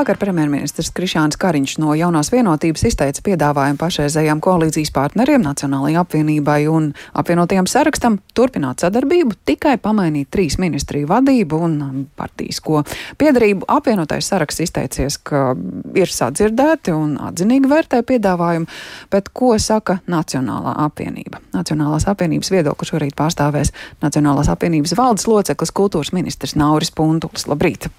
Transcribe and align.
Vakar 0.00 0.16
premjerministrs 0.16 0.88
Krišāns 0.96 1.36
Kariņš 1.36 1.74
no 1.82 1.92
jaunās 1.92 2.30
vienotības 2.32 2.86
izteica 2.88 3.20
piedāvājumu 3.26 3.76
pašreizējām 3.82 4.38
koalīcijas 4.40 4.88
partneriem 4.96 5.42
Nacionālajai 5.44 5.98
apvienībai 6.00 6.62
un 6.72 6.86
apvienotajam 7.20 7.66
sarakstam 7.68 8.14
turpināt 8.32 8.80
sadarbību, 8.80 9.34
tikai 9.44 9.74
pamainīt 9.82 10.30
trīs 10.32 10.54
ministriju 10.62 11.10
vadību 11.10 11.58
un 11.66 11.74
partijisko 12.16 12.80
piedarību. 13.20 13.68
Apvienotais 13.68 14.30
saraksts 14.32 14.64
izteicies, 14.64 15.18
ka 15.20 15.50
ir 15.92 16.08
sadzirdēti 16.08 16.94
un 16.96 17.18
atzinīgi 17.20 17.68
vērtē 17.68 18.00
piedāvājumu, 18.08 18.70
bet 19.12 19.28
ko 19.36 19.50
saka 19.60 19.98
Nacionālā 20.08 20.78
apvienība? 20.86 21.42
Nacionālās 21.52 22.08
apvienības 22.08 22.54
viedokli 22.54 22.88
šorīt 22.88 23.18
pārstāvēs 23.20 23.74
Nacionālās 24.00 24.48
apvienības 24.48 24.96
valdes 24.96 25.28
loceklis 25.28 25.74
kultūras 25.76 26.14
ministrs 26.16 26.56
Nauris 26.56 26.88
Puntulis. 26.88 27.44
Labrīt! 27.52 27.90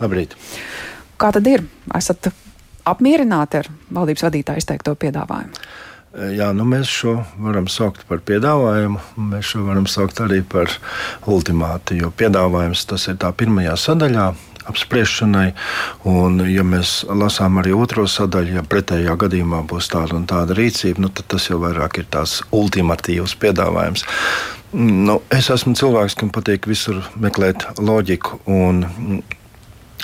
Labrīt! 0.00 0.38
Kā 1.20 1.28
tad 1.36 1.48
ir? 1.50 1.66
Esat 1.96 2.30
apmierināti 2.88 3.60
ar 3.60 3.70
valdības 3.92 4.24
vadītāju 4.24 4.62
izteikto 4.62 4.94
piedāvājumu? 4.96 5.64
E, 6.10 6.30
jā, 6.38 6.48
nu 6.56 6.64
mēs 6.66 6.90
šo 6.90 7.18
varam 7.38 7.68
saukt 7.70 8.06
par 8.08 8.22
piedāvājumu. 8.26 9.02
Mēs 9.30 9.52
šo 9.52 9.66
varam 9.66 9.84
saukt 9.90 10.22
arī 10.24 10.40
par 10.42 10.72
ultimātu. 11.28 11.98
Jo 12.00 12.08
piedāvājums 12.10 12.86
tas 12.88 13.04
ir 13.12 13.18
tā 13.20 13.30
pirmajā 13.36 13.76
sadaļā, 13.78 14.30
apspriešanai. 14.70 15.50
Un, 16.08 16.40
ja 16.50 16.64
mēs 16.66 17.02
lasām 17.04 17.60
arī 17.60 17.74
otro 17.76 18.06
sadaļu, 18.10 18.56
ja 18.56 18.64
pretējā 18.66 19.16
gadījumā 19.20 19.60
būs 19.68 19.90
tāda 19.92 20.16
un 20.18 20.24
tāda 20.30 20.56
rīcība, 20.56 21.04
nu, 21.04 21.12
tad 21.12 21.28
tas 21.34 21.50
jau 21.50 21.60
vairāk 21.62 22.00
ir 22.00 22.08
tās 22.16 22.40
ultimatīvs 22.48 23.36
piedāvājums. 23.44 24.06
Nu, 24.72 25.18
es 25.34 25.50
esmu 25.50 25.74
cilvēks, 25.76 26.16
kam 26.16 26.30
patīk 26.32 26.68
visur 26.70 27.02
meklēt 27.18 27.66
loģiku. 27.82 28.40
Un, 28.50 28.84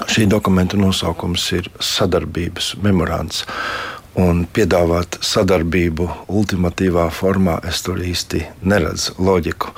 Šī 0.05 0.27
dokumenta 0.29 0.77
nosaukums 0.77 1.47
ir 1.57 1.71
sadarbības 1.81 2.75
memorands. 2.85 3.47
Un 4.17 4.47
piedāvāt 4.49 5.19
sadarbību 5.25 6.07
ultimatīvā 6.33 7.05
formā, 7.13 7.59
es 7.69 7.83
tur 7.85 8.01
īsti 8.01 8.43
neredzu 8.65 9.13
loģiku 9.21 9.75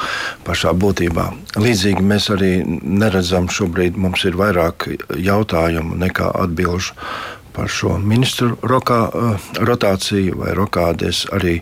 pašā 0.47 0.75
būtībā. 0.79 1.25
Līdzīgi 1.59 2.05
mēs 2.07 2.29
arī 2.35 2.53
neredzam, 2.67 3.49
šobrīd 3.51 3.99
mums 3.99 4.23
ir 4.31 4.39
vairāk 4.39 4.87
jautājumu 5.19 5.99
nekā 6.05 6.31
atbildžu 6.45 6.95
par 7.59 7.69
šo 7.69 7.97
ministru 7.99 8.55
rokā, 8.63 9.01
eh, 9.11 9.49
rotāciju 9.67 10.39
vai 10.39 10.55
rokādes 10.55 11.27
arī 11.35 11.59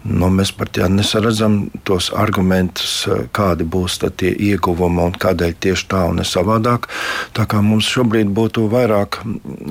Nu, 0.00 0.30
mēs 0.32 0.48
pat 0.56 0.78
ja 0.80 0.86
nesaredzam 0.88 1.66
tos 1.84 2.06
argumentus, 2.16 3.04
eh, 3.06 3.26
kādi 3.36 3.66
būs 3.68 3.98
tie 4.16 4.30
ieguvumi 4.32 5.02
un 5.04 5.12
kādēļ 5.12 5.52
tieši 5.60 5.86
tā 5.92 6.08
un 6.08 6.16
ne 6.16 6.24
savādāk. 6.24 6.88
Tā 7.36 7.44
kā 7.44 7.60
mums 7.60 7.84
šobrīd 7.84 8.32
būtu 8.32 8.64
vairāk, 8.72 9.20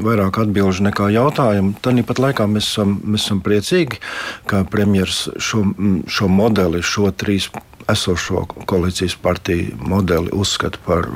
vairāk 0.06 0.38
atbildžu 0.44 0.86
nekā 0.86 1.10
jautājumu, 1.10 1.74
tad 1.82 2.06
pat 2.06 2.18
laikā 2.18 2.46
mēs 2.46 2.70
esam, 2.70 3.02
mēs 3.04 3.26
esam 3.26 3.42
priecīgi, 3.42 3.98
ka 4.46 4.64
premjerministrs 4.64 5.42
šo, 5.42 5.66
šo 6.06 6.28
modeli, 6.28 6.82
šo 6.82 7.10
trīs 7.12 7.50
esošo 7.92 8.46
koalīcijas 8.70 9.16
partiju 9.22 9.78
modeli 9.90 10.32
uzskata 10.36 10.82
par, 10.86 11.08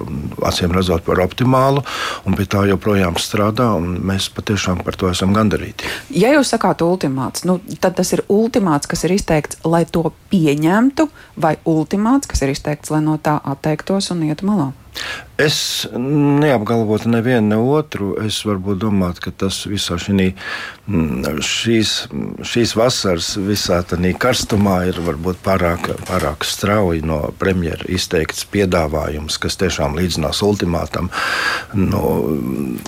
acīm 0.49 0.73
redzot, 0.75 1.05
par 1.05 1.21
optimālu, 1.23 1.83
un 2.27 2.37
pie 2.37 2.47
tā 2.49 2.65
joprojām 2.69 3.17
strādā, 3.21 3.69
un 3.77 3.97
mēs 4.05 4.29
patiešām 4.33 4.83
par 4.85 4.97
to 4.99 5.09
esam 5.11 5.35
gandarīti. 5.35 5.89
Ja 6.13 6.33
jūs 6.35 6.53
sakāt 6.53 6.83
ultimāts, 6.85 7.45
nu, 7.49 7.59
tad 7.79 7.97
tas 7.99 8.13
ir 8.15 8.25
ultimāts, 8.31 8.89
kas 8.89 9.05
ir 9.07 9.15
izteikts, 9.17 9.61
lai 9.67 9.85
to 9.85 10.09
pieņemtu, 10.33 11.09
vai 11.37 11.57
ultimāts, 11.69 12.29
kas 12.29 12.45
ir 12.45 12.53
izteikts, 12.53 12.93
lai 12.93 13.03
no 13.05 13.19
tā 13.21 13.39
atteiktos 13.55 14.11
un 14.13 14.25
ietu 14.29 14.49
malā? 14.49 14.71
Es 15.37 15.87
neapgalvotu 15.97 17.09
nevienu 17.09 17.47
ne 17.47 17.57
otru. 17.57 18.11
Es 18.21 18.43
varbūt 18.45 18.77
domāju, 18.83 19.17
ka 19.25 19.31
tas 19.43 19.63
visā 19.65 19.97
šī, 19.97 20.27
mm, 20.85 21.39
šīs, 21.41 21.93
šīs 22.45 22.73
vasaras 22.77 23.31
visā 23.41 23.79
tādā 23.81 24.11
karstumā 24.13 24.83
ir 24.91 24.99
varbūt 25.01 25.41
pārāk, 25.41 25.89
pārāk 26.05 26.45
strauji 26.45 27.01
no 27.01 27.17
premjera 27.39 27.81
izteikts 27.89 28.45
piedāvājums, 28.45 29.39
kas 29.41 29.57
tiešām 29.57 29.97
līdzinās 29.97 30.43
ultimātam. 30.45 31.09
Nu, 31.73 32.03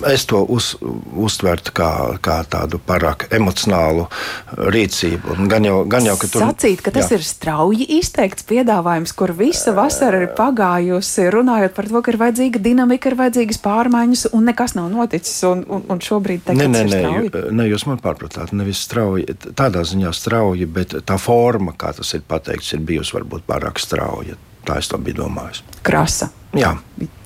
es 0.06 0.28
to 0.30 0.44
uz, 0.46 0.76
uztvertu 1.18 1.74
kā, 1.74 1.90
kā 2.22 2.38
tādu 2.46 2.78
pārāk 2.78 3.26
emocionālu 3.34 4.06
rīcību. 4.54 5.40
Gan 5.50 5.66
jau, 5.66 5.82
gan 5.90 6.06
jau, 6.12 6.16
ka 6.22 6.30
tur, 6.30 6.46
Sacīt, 6.46 6.86
ka 6.86 6.94
tas 6.94 7.10
jā. 7.10 7.18
ir 7.18 7.26
strauji 7.26 7.90
izteikts 7.98 8.46
piedāvājums, 8.46 9.18
kur 9.18 9.34
visa 9.34 9.74
vasara 9.74 10.22
ir 10.28 10.32
pagājusi, 10.38 11.26
runājot 11.34 11.74
par 11.74 11.90
to, 11.90 12.06
ka 12.06 12.14
ir 12.14 12.22
vajadzīgs 12.22 12.35
vajadzīga 12.36 12.62
dinamika, 12.62 13.10
ir 13.10 13.18
vajadzīgas 13.20 13.60
pārmaiņas, 13.64 14.26
un 14.36 14.50
nekas 14.50 14.76
nav 14.76 14.90
noticis. 14.92 15.38
Un, 15.48 15.64
un, 15.68 15.86
un 15.90 16.02
šobrīd 16.04 16.44
teikt, 16.46 16.60
nē, 16.60 16.68
nē, 16.68 16.84
nē, 16.92 17.44
nē, 17.56 17.68
jūs 17.72 17.86
man 17.90 18.02
pārpratāt, 18.04 18.54
nevis 18.54 18.84
strauji, 18.86 19.38
tādā 19.56 19.86
ziņā 19.88 20.12
strauji, 20.16 20.68
bet 20.68 20.98
tā 21.08 21.18
forma, 21.22 21.76
kā 21.78 21.94
tas 21.96 22.14
ir 22.18 22.26
pateikts, 22.28 22.74
ir 22.76 22.84
bijusi 22.86 23.16
varbūt 23.18 23.48
pārāk 23.48 23.80
strauja. 23.82 24.38
Tā 24.66 24.80
es 24.82 24.90
to 24.92 24.98
biju 25.02 25.24
domājis. 25.24 25.64
Krasa. 25.86 26.32
Jā. 26.56 26.72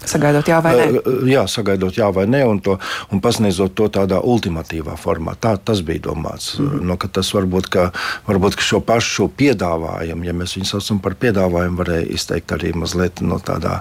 Sagaidot, 0.09 0.47
jā 0.50 0.57
vai 0.63 0.72
nē? 0.73 0.85
Jā, 1.29 1.44
sagaidot, 1.51 1.94
jā 1.94 2.07
vai 2.13 2.25
nē, 2.29 2.39
un, 2.50 2.59
to, 2.66 2.79
un 3.13 3.22
pasniedzot 3.22 3.75
to 3.77 3.85
tādā 3.94 4.17
ultimatīvā 4.25 4.95
formā. 4.97 5.35
Tā 5.38 5.53
tas 5.61 5.83
bija 5.85 6.07
domāts. 6.07 6.55
Mm 6.57 6.69
-hmm. 6.69 6.88
no, 6.89 6.97
tas 6.97 7.29
varbūt, 7.33 7.69
ka, 7.69 7.91
varbūt 8.27 8.55
ka 8.55 8.61
šo 8.61 8.79
pašu 8.79 9.29
piedāvājumu, 9.38 10.25
ja 10.25 10.33
mēs 10.33 10.57
viņu 10.57 10.66
saucam 10.66 11.00
par 11.00 11.13
piedāvājumu, 11.13 11.77
varēja 11.77 12.09
izteikt 12.09 12.51
arī 12.51 12.73
mazliet 12.75 13.22
no 13.22 13.38
tādā. 13.39 13.79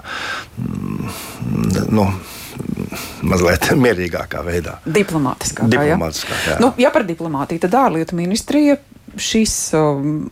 Mm, 0.57 1.09
no, 1.89 2.13
mazliet 3.21 3.71
mierīgākā 3.85 4.43
veidā. 4.45 4.77
Diplomātiskākā. 4.85 5.69
Diplomātiskā, 5.69 6.35
jā. 6.45 6.51
Jā. 6.51 6.59
Nu, 6.59 6.73
ja 6.77 6.91
par 6.91 7.05
diplomātiju, 7.07 7.59
tad 7.59 7.73
ārlietu 7.73 8.15
ministrija 8.15 8.77
šis 9.17 9.73
um, 9.73 10.29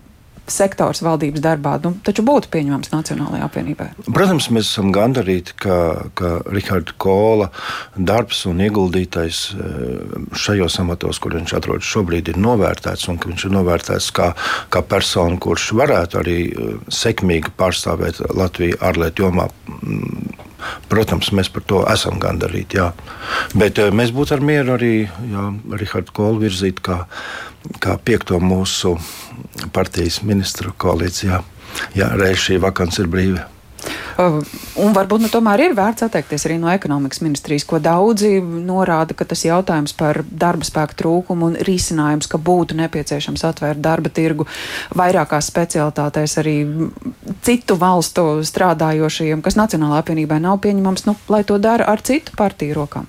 sektors 0.51 1.01
valdības 1.05 1.43
darbā, 1.43 1.75
nu, 1.83 1.93
taču 2.05 2.23
būtu 2.27 2.49
pieņemams 2.53 2.91
Nacionālajai 2.93 3.43
apvienībai? 3.45 3.87
Protams, 4.07 4.49
mēs 4.53 4.71
esam 4.71 4.91
gandarīti, 4.95 5.55
ka, 5.59 5.77
ka 6.17 6.33
Rihards 6.47 6.95
Kola 7.01 7.49
darbs 7.95 8.45
un 8.49 8.61
ieguldītais 8.63 9.41
eh, 9.53 10.17
šajos 10.37 10.79
amatos, 10.83 11.21
kur 11.23 11.37
viņš 11.37 11.55
atrodas 11.59 11.91
šobrīd, 11.91 12.31
ir 12.33 12.41
novērtēts 12.41 13.07
un 13.11 13.19
ka 13.21 13.31
viņš 13.31 13.47
ir 13.49 13.55
novērtēts 13.57 14.09
kā, 14.15 14.31
kā 14.73 14.83
persona, 14.87 15.39
kurš 15.43 15.71
varētu 15.77 16.21
arī 16.23 16.39
eh, 16.47 16.75
sekmīgi 16.87 17.53
pārstāvēt 17.59 18.23
Latviju 18.37 18.79
ārlietu 18.87 19.27
jomā 19.27 19.49
Protams, 20.89 21.31
mēs 21.35 21.51
par 21.53 21.65
to 21.69 21.83
esam 21.91 22.21
gandarīti. 22.23 22.79
Jā. 22.79 22.91
Bet 23.57 23.81
eh, 23.81 23.91
mēs 23.93 24.13
būtu 24.15 24.37
ar 24.37 24.45
mieru 24.45 24.77
arī 24.77 24.93
Rahardu 25.07 26.15
Kolu 26.15 26.45
virzīt 26.45 26.81
kā, 26.85 27.03
kā 27.83 27.97
piekto 27.97 28.39
mūsu 28.43 28.95
partijas 29.75 30.21
ministru 30.25 30.73
koalīcijā. 30.77 31.43
Jā, 31.97 32.09
reiz 32.17 32.41
šī 32.47 32.61
vakance 32.63 33.03
ir 33.03 33.11
brīva. 33.11 33.45
Uh, 34.17 34.39
un 34.81 34.95
varbūt 34.97 35.21
nu, 35.21 35.29
tomēr 35.29 35.61
ir 35.67 35.75
vērts 35.77 36.07
atteikties 36.07 36.47
arī 36.47 36.55
no 36.57 36.71
ekonomikas 36.73 37.21
ministrijas, 37.21 37.65
ko 37.69 37.77
daudzi 37.83 38.39
norāda, 38.41 39.13
ka 39.13 39.27
tas 39.29 39.43
jautājums 39.45 39.93
par 39.97 40.23
darba 40.25 40.65
spēku 40.65 40.97
trūkumu 40.97 41.51
un 41.51 41.57
risinājums, 41.67 42.29
ka 42.31 42.39
būtu 42.41 42.79
nepieciešams 42.79 43.45
atvērt 43.45 43.83
darba 43.85 44.09
tirgu 44.09 44.47
vairākās 44.97 45.51
specialitātēs 45.51 46.33
arī 46.41 46.55
citu 47.45 47.77
valstu 47.77 48.25
strādājošajiem, 48.49 49.45
kas 49.45 49.59
Nacionālā 49.59 50.01
apvienībai 50.01 50.41
nav 50.41 50.63
pieņemams, 50.65 51.05
nu, 51.05 51.13
lai 51.29 51.43
to 51.45 51.61
dara 51.61 51.85
ar 51.85 52.01
citu 52.01 52.33
partiju 52.37 52.79
rokām. 52.81 53.05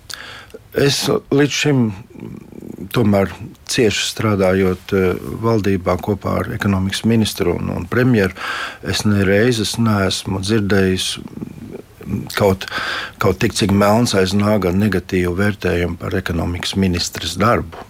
Es 0.77 1.07
līdz 1.09 1.55
šim 1.63 1.87
tomēr 2.93 3.33
cieši 3.69 4.07
strādājot 4.13 4.95
eh, 4.97 5.11
valdībā 5.45 5.99
kopā 6.05 6.39
ar 6.43 6.53
ekonomikas 6.57 7.05
ministru 7.09 7.57
un, 7.59 7.73
un 7.75 7.89
premjeru, 7.91 8.37
es 8.83 9.05
nereizes 9.09 9.77
neesmu 9.83 10.43
dzirdējis 10.45 11.11
kaut, 12.39 12.67
kaut 13.21 13.39
tik 13.43 13.55
cik 13.57 13.75
melns 13.75 14.17
aiz 14.19 14.35
nāga 14.37 14.73
negatīvu 14.75 15.37
vērtējumu 15.39 16.01
par 16.01 16.17
ekonomikas 16.19 16.77
ministras 16.81 17.37
darbu. 17.41 17.87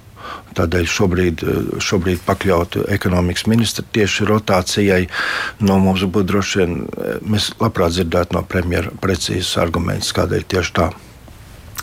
Tādēļ 0.58 0.86
šobrīd, 0.90 1.42
eh, 1.44 1.75
šobrīd 1.84 2.22
pakļaut 2.26 2.80
ekonomikas 2.90 3.46
ministru 3.46 3.84
tieši 3.94 4.26
rotācijai, 4.28 5.02
no 5.60 5.78
mums 5.78 6.02
būtu 6.02 6.30
droši 6.32 6.58
vien, 6.62 6.75
eh, 6.82 7.19
mēs 7.22 7.52
labprāt 7.60 7.94
dzirdētu 7.94 8.34
no 8.34 8.42
premjera 8.42 8.90
precīzus 8.90 9.56
argumentus, 9.62 10.12
kādēļ 10.12 10.44
tieši 10.44 10.72
tā. 10.72 10.90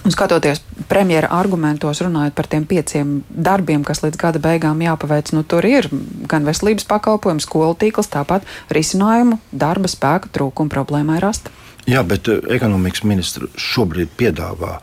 Un 0.06 0.13
skatoties 0.13 0.62
premjera 0.86 1.31
argumentos, 1.34 1.98
runājot 2.06 2.36
par 2.38 2.46
tiem 2.46 2.68
pieciem 2.69 3.16
darbiem, 3.30 3.81
kas 3.81 4.04
līdz 4.04 4.19
gada 4.22 4.42
beigām 4.42 4.84
jāpaveic, 4.86 5.31
nu 5.34 5.42
tur 5.42 5.66
ir 5.66 5.88
gan 6.30 6.46
veselības 6.46 6.86
pakalpojums, 6.86 7.48
skolu 7.48 7.74
tīkls, 7.81 8.12
tāpat 8.13 8.46
risinājumu 8.69 9.40
darba 9.50 9.90
spēka 9.90 10.30
trūkuma 10.36 10.69
problēmai 10.69 11.18
rasta. 11.24 11.50
Jā, 11.90 12.02
bet 12.06 12.30
eh, 12.30 12.42
ekonomikas 12.54 13.02
ministrs 13.06 13.57
šobrīd 13.62 14.13
piedāvā 14.18 14.78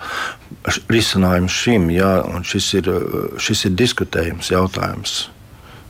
risinājumu 0.91 1.51
šim, 1.51 1.89
jā, 1.95 2.13
un 2.31 2.43
šis 2.47 2.73
ir, 2.79 2.91
eh, 2.91 3.39
šis 3.43 3.67
ir 3.71 3.79
diskutējums 3.79 4.51
jautājums. 4.55 5.17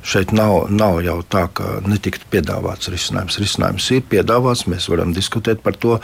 Šeit 0.02 0.32
nav, 0.34 0.66
nav 0.70 0.98
jau 1.04 1.20
tā, 1.22 1.44
ka 1.54 1.78
netiktu 1.86 2.26
piedāvāts 2.32 2.90
risinājums. 2.90 3.38
Risinājums 3.38 3.86
ir 3.94 4.02
piedāvāts, 4.10 4.64
mēs 4.66 4.88
varam 4.90 5.12
diskutēt 5.14 5.62
par 5.62 5.76
to. 5.78 5.98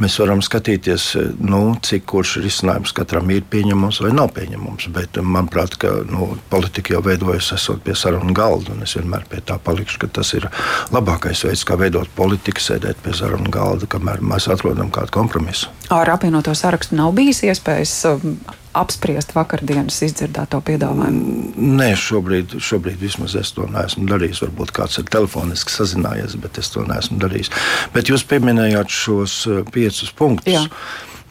Mēs 0.00 0.16
varam 0.22 0.40
skatīties, 0.44 1.10
nu, 1.44 1.60
cik 1.84 2.06
kurš 2.08 2.38
risinājums 2.44 2.94
katram 2.96 3.28
ir 3.34 3.44
pieņemams 3.50 4.00
vai 4.04 4.12
nav 4.16 4.30
pieņemams. 4.36 4.88
Bet, 4.94 5.20
manuprāt, 5.20 5.76
ka, 5.80 5.90
nu, 6.08 6.30
politika 6.48 6.94
jau 6.94 7.02
veidojas 7.04 7.50
esot 7.58 7.82
pie 7.84 7.96
sarunu 7.98 8.32
galda, 8.36 8.76
es 8.86 8.96
vienmēr 8.96 9.26
pie 9.28 9.42
tā 9.44 9.58
palikšu, 9.60 10.00
ka 10.04 10.12
tas 10.20 10.32
ir 10.38 10.48
labākais 10.94 11.44
veids, 11.44 11.66
kā 11.68 11.76
veidot 11.80 12.08
politiku, 12.16 12.64
sēdēt 12.64 13.02
pie 13.04 13.12
sarunu 13.18 13.52
galda, 13.52 13.90
kamēr 13.90 14.24
mēs 14.24 14.48
atrodam 14.52 14.88
kādu 14.94 15.12
kompromisu. 15.18 15.68
Ar 15.92 16.14
apvienoto 16.14 16.54
sarakstu 16.56 16.96
nav 16.96 17.12
bijis 17.18 17.44
iespējas 17.44 17.98
um, 18.08 18.38
apspriest 18.78 19.34
vakardienas 19.36 19.98
izdzirdēto 20.06 20.60
piedāvājumu? 20.64 21.52
Nē, 21.78 21.90
šobrīd, 21.98 22.58
šobrīd 22.62 23.00
vismaz 23.02 23.36
es 23.38 23.52
to 23.56 23.66
neesmu 23.70 24.06
darījis. 24.10 24.44
Varbūt 24.46 24.72
kāds 24.76 25.00
ir 25.02 25.10
telefoniski 25.10 25.74
sazinājies, 25.74 26.38
bet 26.42 26.62
es 26.62 26.72
to 26.74 26.86
neesmu 26.88 27.20
darījis. 27.22 27.52
Bet 27.94 28.12
jūs 28.12 28.26
pieminējāt 28.28 28.94
šos 28.94 29.38
eh, 29.50 29.62
piecus 29.74 30.14
punktus. 30.16 30.54
Jā. 30.54 30.66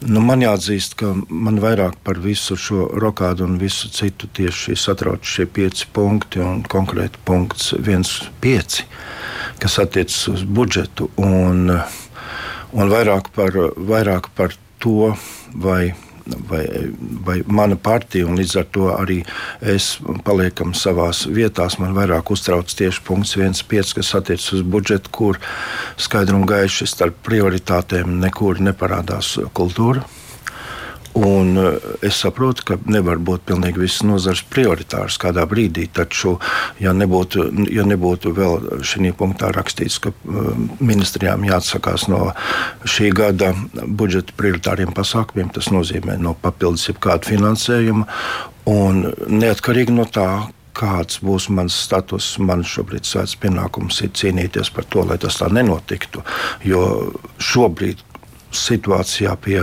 Nu, 0.06 0.20
man 0.22 0.38
jāatzīst, 0.44 0.94
ka 1.00 1.10
man 1.26 1.56
vairāk 1.58 1.96
par 2.06 2.20
visu 2.22 2.54
šo 2.54 2.84
rokādu 3.02 3.48
un 3.48 3.56
visu 3.58 3.88
citu 3.90 4.28
tieši 4.30 4.76
satrauc 4.78 5.26
šie 5.26 5.48
pieci 5.50 5.88
punkti 5.90 6.38
un 6.38 6.60
konkrēti 6.62 7.18
punkts 7.26 7.72
1,5, 7.74 8.84
kas 9.58 9.78
attiecas 9.82 10.20
uz 10.30 10.44
budžetu 10.46 11.10
un, 11.18 11.72
un 12.70 12.94
vairāk, 12.94 13.32
par, 13.34 13.58
vairāk 13.74 14.30
par 14.38 14.54
to, 14.78 15.16
vai 15.58 15.96
vai, 16.48 16.64
vai 17.24 17.38
mana 17.46 17.76
partija, 17.76 18.26
un 18.26 18.38
līdz 18.38 18.54
ar 18.60 18.68
to 18.74 18.88
arī 18.94 19.18
es 19.74 19.90
paliekam 20.26 20.74
savās 20.76 21.24
vietās. 21.26 21.78
Man 21.82 21.96
vairāk 21.96 22.32
uztrauc 22.34 22.72
tieši 22.78 23.04
punkts 23.06 23.36
1,5, 23.38 23.96
kas 23.98 24.14
attiecas 24.18 24.52
uz 24.58 24.62
budžetu, 24.62 25.12
kur 25.12 25.40
skaidri 25.96 26.36
un 26.38 26.46
gaiši 26.48 26.88
starp 26.88 27.20
prioritātēm 27.26 28.18
nekur 28.22 28.62
neparādās 28.64 29.36
kultūra 29.56 30.06
Un 31.18 31.56
eh, 31.56 31.78
es 32.06 32.20
saprotu, 32.22 32.62
ka 32.68 32.76
nevar 32.86 33.18
būt 33.18 33.42
pilnīgi 33.48 33.82
visas 33.82 34.04
nozares 34.06 34.44
prioritāras 34.46 35.16
kādā 35.18 35.42
brīdī, 35.50 35.88
taču, 35.90 36.36
ja 36.78 36.92
nebūtu, 36.94 37.48
ja 37.74 37.86
nebūtu 37.88 38.30
vēl 38.36 38.84
šī 38.86 39.10
punktā 39.18 39.50
rakstīts, 39.54 39.98
ka 40.04 40.12
eh, 40.12 40.50
ministrijām 40.78 41.46
jāatsakās 41.48 42.06
no 42.12 42.28
šī 42.86 43.10
gada 43.18 43.50
budžeta 43.74 44.36
prioritāriem 44.38 44.94
pasākumiem, 44.94 45.50
tas 45.56 45.72
nozīmē 45.74 46.20
no 46.22 46.36
papildus 46.38 46.86
jebkādu 46.92 47.32
finansējumu. 47.34 48.06
Un 48.68 49.06
neatkarīgi 49.32 49.94
no 49.96 50.04
tā, 50.12 50.28
kāds 50.78 51.18
būs 51.24 51.48
mans 51.50 51.74
status. 51.86 52.36
Man 52.38 52.62
šobrīd 52.66 53.08
svēts 53.08 53.34
pienākums 53.40 53.98
ir 54.04 54.12
cīnīties 54.14 54.70
par 54.74 54.86
to, 54.92 55.02
lai 55.08 55.18
tas 55.20 55.40
tā 55.40 55.48
nenotiktu. 55.50 56.22
Jo 56.66 56.82
šobrīd 57.42 58.04
situācijā 58.54 59.34
pie 59.42 59.58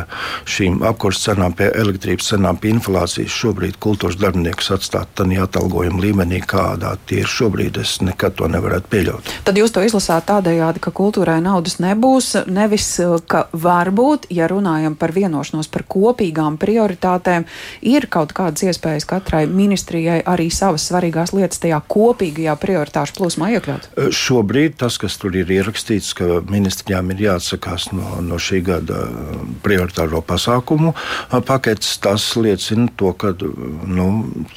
šīm 0.49 0.81
apkurses 0.85 1.29
cenām, 1.29 1.55
pie 1.57 1.69
elektrības 1.73 2.31
cenām, 2.33 2.59
pie 2.61 2.73
inflācijas 2.75 3.33
šobrīd 3.33 3.79
kultūras 3.81 4.17
darbiniekus 4.21 4.71
atstāt 4.75 5.13
tādā 5.17 5.43
atalgojuma 5.45 6.01
līmenī, 6.03 6.41
kādā 6.45 6.95
tie 7.09 7.23
ir 7.23 7.29
šobrīd, 7.29 7.79
es 7.81 7.97
nekad 8.05 8.37
to 8.39 8.49
nevarētu 8.51 8.91
pieļaut. 8.91 9.31
Tad 9.47 9.59
jūs 9.59 9.73
to 9.73 9.83
izlasāt 9.85 10.27
tādējādi, 10.29 10.81
ka 10.83 10.93
kultūrai 10.95 11.39
naudas 11.43 11.79
nebūs, 11.83 12.31
nevis 12.45 12.87
ka 13.29 13.45
varbūt, 13.53 14.29
ja 14.33 14.49
runājam 14.51 14.97
par 14.99 15.13
vienošanos 15.15 15.69
par 15.71 15.85
kopīgām 15.89 16.59
prioritātēm, 16.61 17.47
ir 17.81 18.09
kaut 18.11 18.35
kādas 18.37 18.65
iespējas 18.67 19.07
katrai 19.09 19.45
ministrijai 19.49 20.21
arī 20.25 20.49
savas 20.53 20.85
svarīgās 20.89 21.33
lietas 21.35 21.61
tajā 21.63 21.81
kopīgajā 21.89 22.55
prioritāšu 22.61 23.17
plūsmā 23.17 23.51
iekļaut? 23.57 23.89
Šobrīd 24.15 24.77
tas, 24.81 24.99
kas 25.01 25.17
tur 25.21 25.35
ir 25.37 25.51
ierakstīts, 25.57 26.13
ka 26.17 26.41
ministrijām 26.49 27.11
ir 27.15 27.25
jāatsakās 27.29 27.91
no, 27.95 28.19
no 28.25 28.39
šī 28.41 28.61
gada 28.65 28.74
gada 28.75 29.05
prioritāro 29.65 30.21
pasākumu 30.25 30.93
paketes, 31.47 31.95
tas 32.03 32.27
liecina 32.39 32.87
to, 32.99 33.11
ka 33.17 33.33
nu, 33.39 34.07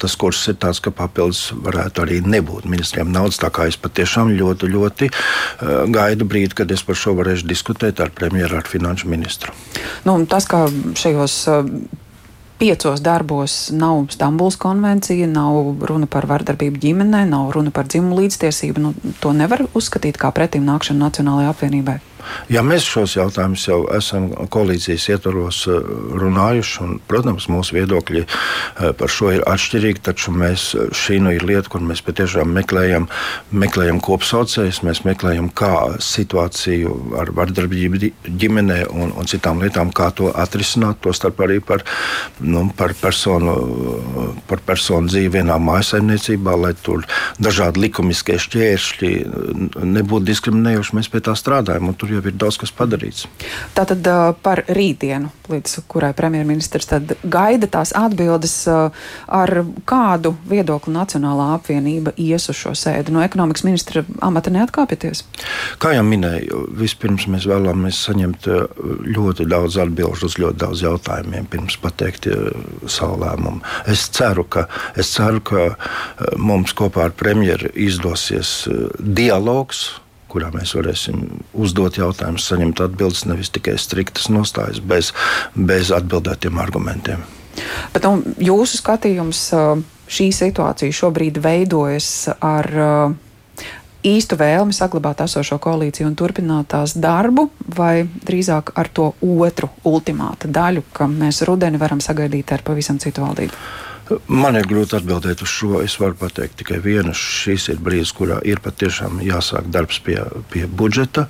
tas 0.01 0.15
kurs 0.19 0.41
ir 0.51 0.59
tāds, 0.61 0.81
ka 0.83 0.93
papildus 0.95 1.49
varētu 1.55 2.05
arī 2.05 2.19
nebūt 2.25 2.67
ministriem 2.69 3.11
naudas. 3.13 3.39
Tā 3.41 3.51
kā 3.53 3.69
es 3.69 3.79
patiešām 3.79 4.33
ļoti, 4.35 4.69
ļoti 4.75 5.09
gaidu 5.95 6.27
brīdi, 6.29 6.57
kad 6.61 6.71
es 6.75 6.83
par 6.85 6.99
šo 6.99 7.15
varēšu 7.19 7.49
diskutēt 7.49 8.03
ar 8.03 8.13
premjeru, 8.15 8.59
ar 8.59 8.69
finanšu 8.69 9.09
ministru. 9.11 9.55
Nu, 10.07 10.17
tas, 10.29 10.47
kā 10.49 10.65
šajos 10.99 11.39
piecos 12.59 12.99
darbos 12.99 13.69
nav 13.71 14.09
Stambuls 14.11 14.59
konvencija, 14.59 15.27
nav 15.31 15.79
runa 15.87 16.09
par 16.11 16.27
vardarbību 16.27 16.81
ģimenē, 16.83 17.23
nav 17.29 17.53
runa 17.55 17.71
par 17.71 17.87
dzimumu 17.87 18.19
līdztiesību. 18.19 18.83
Nu, 18.83 18.93
to 19.23 19.31
nevar 19.33 19.63
uzskatīt 19.73 20.19
par 20.19 20.35
pretim 20.35 20.67
nākšanu 20.67 21.05
Nacionālajai 21.07 21.53
apvienībai. 21.53 21.99
Ja 22.49 22.63
mēs 22.65 22.87
šos 22.87 23.15
jautājumus 23.17 23.65
jau 23.67 23.79
esam 23.95 24.29
koalīcijas 24.51 25.07
ietvaros 25.13 25.61
eh, 25.69 25.89
runājuši, 26.21 26.75
un, 26.85 26.95
protams, 27.09 27.47
mūsu 27.51 27.77
viedokļi 27.77 28.23
eh, 28.23 28.91
par 28.97 29.13
šo 29.13 29.33
ir 29.35 29.45
atšķirīgi, 29.49 30.03
taču 30.09 30.33
mēs, 30.35 30.69
eh, 30.75 30.89
šī 30.95 31.19
nu 31.23 31.33
ir 31.35 31.45
lieta, 31.45 31.69
kur 31.71 31.83
mēs 31.85 32.03
patiešām 32.05 32.51
meklējam, 32.57 33.07
meklējam 33.51 34.01
kopsaucējus, 34.05 34.81
mēs 34.87 35.03
meklējam, 35.07 35.51
kā 35.53 35.73
situāciju 36.03 36.95
ar 37.21 37.33
vardarbību 37.37 38.11
ģimenē 38.29 38.81
un, 38.89 39.13
un 39.13 39.29
citām 39.29 39.61
lietām, 39.63 39.93
kā 39.95 40.09
to 40.15 40.31
atrisināt, 40.33 41.01
tostarp 41.05 41.41
arī 41.45 41.59
par, 41.63 41.85
nu, 42.39 42.67
par, 42.77 42.95
personu, 42.99 43.55
par 44.49 44.63
personu 44.65 45.09
dzīvi 45.11 45.35
vienā 45.39 45.59
mājasaimniecībā, 45.61 46.55
lai 46.59 46.73
tur 46.81 47.05
dažādi 47.41 47.85
likumiskie 47.85 48.39
šķēršļi 48.41 49.13
nebūtu 49.99 50.27
diskriminējoši. 50.29 50.95
Mēs 50.97 51.09
pie 51.11 51.21
tā 51.25 51.35
strādājam. 51.37 51.89
Tur 52.09 52.17
jau 52.17 52.25
ir 52.25 52.37
daudz 52.41 52.57
kas 52.57 52.71
padarīts. 52.73 53.27
Tātad 53.77 54.07
par 54.41 54.63
rītdienu, 54.65 55.29
līdz 55.51 55.75
kurai 55.91 56.09
premjerministrs 56.17 56.89
gaida 57.21 57.69
tās 57.69 57.91
atbildes, 57.93 58.55
ar 58.65 59.53
kādu 59.89 60.31
viedokli 60.49 60.95
Nacionālā 60.95 61.51
apvienība 61.59 62.15
ies 62.17 62.49
uz 62.49 62.57
šo 62.57 62.73
sēdi. 62.73 63.13
No 63.13 63.21
ekonomikas 63.21 63.65
ministra 63.67 64.01
amata 64.25 64.49
neatkāpieties? 64.55 65.21
Kā 65.77 65.93
jau 65.93 66.01
minēju, 66.07 66.63
vispirms 66.81 67.27
mēs 67.29 67.45
vēlamies 67.49 68.01
saņemt 68.09 68.49
ļoti 69.13 69.45
daudz 69.53 69.77
atbilžu 69.85 70.31
uz 70.31 70.41
ļoti 70.41 70.63
daudz 70.65 70.83
jautājumiem, 70.87 71.45
pirms 71.53 71.77
pateikt 71.85 72.25
savu 72.89 73.21
lēmumu. 73.21 73.61
Es 73.85 74.09
ceru, 74.17 74.49
ka, 74.49 74.65
es 74.97 75.13
ceru, 75.13 75.45
ka 75.45 75.69
mums 76.41 76.73
kopā 76.73 77.11
ar 77.11 77.17
premjeru 77.21 77.69
izdosies 77.77 78.63
dialogs 78.97 79.91
kurā 80.29 80.51
mēs 80.53 80.75
varēsim 80.77 81.23
uzdot 81.57 81.99
jautājumus, 81.99 82.47
saņemt 82.51 82.83
atbildes, 82.85 83.25
nevis 83.29 83.51
tikai 83.55 83.77
striktas 83.81 84.29
nostājas 84.33 84.81
bez, 84.81 85.13
bez 85.55 85.93
atbildētiem 85.95 86.59
argumentiem. 86.61 87.25
Bet 87.93 88.05
nu, 88.05 88.35
jūsu 88.39 88.79
skatījums 88.79 89.49
šī 90.09 90.29
situācija 90.33 90.95
šobrīd 90.95 91.41
veidojas 91.43 92.29
ar 92.39 92.69
īstu 94.05 94.37
vēlmi 94.39 94.75
saglabāt 94.75 95.25
esošo 95.25 95.59
koalīciju 95.61 96.07
un 96.07 96.15
turpināt 96.19 96.69
tās 96.71 96.95
darbu, 96.95 97.49
vai 97.75 98.07
drīzāk 98.07 98.71
ar 98.79 98.89
to 98.93 99.11
otru 99.19 99.69
ultimāta 99.89 100.47
daļu, 100.47 100.85
ka 100.93 101.09
mēs 101.11 101.43
rudeni 101.47 101.81
varam 101.81 101.99
sagaidīt 102.03 102.53
ar 102.55 102.63
pavisam 102.65 102.99
citu 103.01 103.25
valdību? 103.25 103.59
Man 104.27 104.57
ir 104.57 104.67
grūti 104.69 104.97
atbildēt 104.97 105.43
uz 105.45 105.51
šo. 105.51 105.79
Es 105.83 105.97
varu 106.01 106.17
pateikt 106.17 106.59
tikai 106.61 106.79
vienu. 106.83 107.13
Šis 107.15 107.69
ir 107.73 107.81
brīdis, 107.83 108.13
kurā 108.17 108.39
ir 108.47 108.61
patiešām 108.63 109.21
jāsāk 109.25 109.69
darbs 109.73 110.01
pie, 110.05 110.17
pie 110.53 110.65
budžeta. 110.65 111.27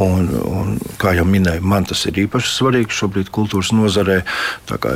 Un, 0.00 0.28
un, 0.32 0.76
kā 1.00 1.12
jau 1.12 1.26
minēju, 1.28 1.60
man 1.66 1.84
tas 1.88 2.06
ir 2.08 2.22
īpaši 2.22 2.52
svarīgi 2.54 2.94
šobrīd 2.96 3.30
kultūras 3.34 3.72
nozarē. 3.76 4.22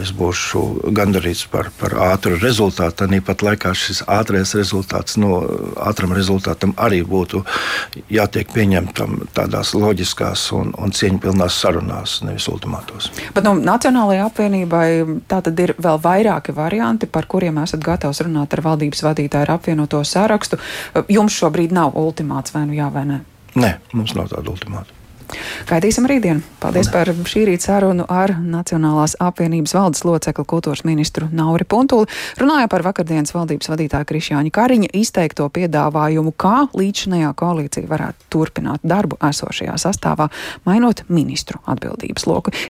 Es 0.00 0.12
būšu 0.16 0.92
gandarīts 0.96 1.44
par, 1.52 1.68
par 1.76 1.96
ātru 2.06 2.38
rezultātu. 2.40 3.04
Tāpat 3.04 3.44
laikā 3.44 3.72
šis 3.76 4.02
ātrais 4.08 4.54
rezultāts, 4.56 5.18
no 5.20 5.42
ātram 5.80 6.14
rezultātam 6.16 6.72
arī 6.80 7.02
būtu 7.04 7.42
jātiek 8.12 8.48
pieņemtam 8.54 9.28
tādās 9.36 9.74
loģiskās 9.76 10.46
un, 10.56 10.72
un 10.78 10.94
cieņpilnās 10.94 11.60
sarunās, 11.64 12.16
nevis 12.24 12.48
ultimātos. 12.52 13.10
Bet 13.36 13.44
nu, 13.44 13.54
Nacionālajai 13.64 14.24
apvienībai 14.24 14.88
tā 15.28 15.42
tad 15.44 15.60
ir 15.60 15.74
vēl 15.76 16.00
vairāki 16.04 16.56
varianti, 16.56 17.10
par 17.10 17.28
kuriem 17.30 17.60
esat 17.64 17.84
gatavs 17.84 18.22
runāt 18.24 18.56
ar 18.56 18.64
valdības 18.64 19.04
vadītāju 19.04 19.48
ar 19.48 19.54
apvienoto 19.58 20.00
sārakstu. 20.06 20.60
Jums 21.12 21.36
šobrīd 21.36 21.74
nav 21.76 21.96
ultimāts 21.98 22.54
vai 22.54 22.66
nu 22.68 22.76
jā 22.78 22.90
vai 22.94 23.06
nē? 23.10 23.22
Nē, 23.54 23.76
mums 23.94 24.16
nav 24.18 24.30
tāda 24.34 24.50
ultimāta. 24.50 25.04
Gaidīsim 25.68 26.06
rītdienu. 26.08 26.42
Paldies 26.60 26.88
par 26.92 27.08
šī 27.28 27.44
rīta 27.48 27.70
sarunu 27.70 28.04
ar 28.12 28.34
Nacionālās 28.38 29.16
apvienības 29.22 29.74
valdes 29.76 30.04
locekli 30.06 30.44
kultūras 30.48 30.84
ministru 30.86 31.28
Nauri 31.32 31.66
Puntuli. 31.68 32.08
Runāja 32.40 32.68
par 32.70 32.84
vakardienas 32.84 33.34
valdības 33.34 33.70
vadītāja 33.72 34.08
Krišjāņa 34.08 34.52
Kariņa 34.54 34.90
izteikto 35.00 35.48
piedāvājumu, 35.54 36.34
kā 36.36 36.66
līdzinējā 36.76 37.32
koalīcija 37.40 37.90
varētu 37.90 38.28
turpināt 38.34 38.84
darbu 38.84 39.18
esošajā 39.30 39.76
sastāvā, 39.80 40.28
mainot 40.68 41.04
ministru 41.08 41.62
atbildības 41.72 42.28
loku. 42.30 42.54